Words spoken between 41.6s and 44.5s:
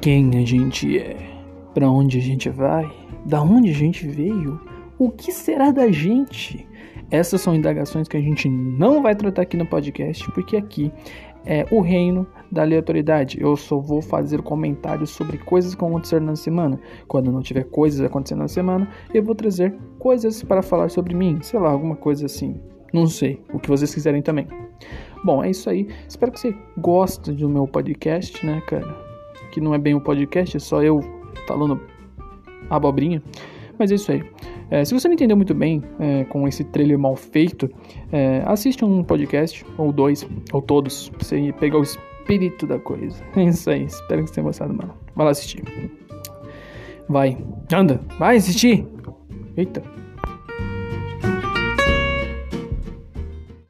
o espírito da coisa. É isso aí. Espero que você tenha